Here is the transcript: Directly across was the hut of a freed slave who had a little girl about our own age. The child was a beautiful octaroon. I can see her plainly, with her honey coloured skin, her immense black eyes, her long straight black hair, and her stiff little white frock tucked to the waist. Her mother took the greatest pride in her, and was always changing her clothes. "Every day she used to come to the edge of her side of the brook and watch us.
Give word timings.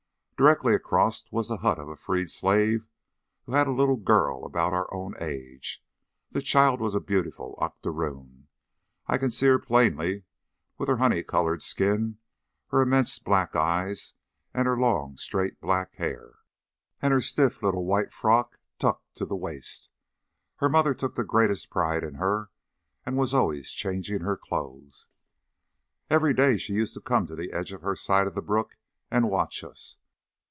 Directly 0.43 0.73
across 0.73 1.31
was 1.31 1.49
the 1.49 1.57
hut 1.57 1.77
of 1.77 1.87
a 1.87 1.95
freed 1.95 2.31
slave 2.31 2.87
who 3.43 3.51
had 3.51 3.67
a 3.67 3.71
little 3.71 3.95
girl 3.97 4.43
about 4.43 4.73
our 4.73 4.91
own 4.91 5.13
age. 5.21 5.85
The 6.31 6.41
child 6.41 6.81
was 6.81 6.95
a 6.95 6.99
beautiful 6.99 7.53
octaroon. 7.59 8.47
I 9.05 9.19
can 9.19 9.29
see 9.29 9.45
her 9.45 9.59
plainly, 9.59 10.23
with 10.79 10.89
her 10.89 10.97
honey 10.97 11.21
coloured 11.21 11.61
skin, 11.61 12.17
her 12.69 12.81
immense 12.81 13.19
black 13.19 13.55
eyes, 13.55 14.15
her 14.55 14.75
long 14.75 15.15
straight 15.15 15.61
black 15.61 15.93
hair, 15.97 16.39
and 17.03 17.13
her 17.13 17.21
stiff 17.21 17.61
little 17.61 17.85
white 17.85 18.11
frock 18.11 18.59
tucked 18.79 19.13
to 19.17 19.25
the 19.27 19.35
waist. 19.35 19.89
Her 20.55 20.69
mother 20.69 20.95
took 20.95 21.13
the 21.13 21.23
greatest 21.23 21.69
pride 21.69 22.03
in 22.03 22.15
her, 22.15 22.49
and 23.05 23.15
was 23.15 23.35
always 23.35 23.69
changing 23.69 24.21
her 24.21 24.37
clothes. 24.37 25.07
"Every 26.09 26.33
day 26.33 26.57
she 26.57 26.73
used 26.73 26.95
to 26.95 26.99
come 26.99 27.27
to 27.27 27.35
the 27.35 27.51
edge 27.51 27.71
of 27.73 27.83
her 27.83 27.95
side 27.95 28.25
of 28.25 28.33
the 28.33 28.41
brook 28.41 28.77
and 29.11 29.29
watch 29.29 29.63
us. 29.63 29.97